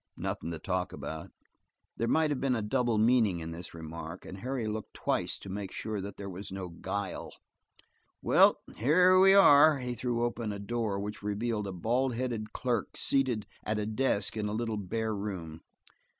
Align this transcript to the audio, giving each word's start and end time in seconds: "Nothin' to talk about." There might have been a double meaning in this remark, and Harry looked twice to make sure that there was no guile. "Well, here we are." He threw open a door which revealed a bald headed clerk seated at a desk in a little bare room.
"Nothin' 0.17 0.49
to 0.49 0.57
talk 0.57 0.91
about." 0.93 1.29
There 1.95 2.07
might 2.07 2.31
have 2.31 2.41
been 2.41 2.55
a 2.55 2.63
double 2.63 2.97
meaning 2.97 3.39
in 3.39 3.51
this 3.51 3.75
remark, 3.75 4.25
and 4.25 4.39
Harry 4.39 4.65
looked 4.67 4.95
twice 4.95 5.37
to 5.37 5.47
make 5.47 5.71
sure 5.71 6.01
that 6.01 6.17
there 6.17 6.27
was 6.27 6.51
no 6.51 6.69
guile. 6.69 7.29
"Well, 8.19 8.57
here 8.77 9.19
we 9.19 9.35
are." 9.35 9.77
He 9.77 9.93
threw 9.93 10.23
open 10.23 10.51
a 10.51 10.57
door 10.57 10.99
which 10.99 11.21
revealed 11.21 11.67
a 11.67 11.71
bald 11.71 12.15
headed 12.15 12.51
clerk 12.51 12.97
seated 12.97 13.45
at 13.63 13.77
a 13.77 13.85
desk 13.85 14.35
in 14.35 14.47
a 14.47 14.53
little 14.53 14.77
bare 14.77 15.13
room. 15.13 15.61